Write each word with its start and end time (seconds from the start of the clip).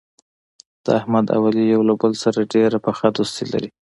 د 0.83 0.85
احمد 0.99 1.25
او 1.35 1.41
علي 1.47 1.63
یو 1.73 1.81
له 1.89 1.93
بل 2.01 2.13
سره 2.23 2.49
ډېره 2.53 2.77
پخه 2.85 3.07
دوستي 3.17 3.45
لري. 3.53 3.69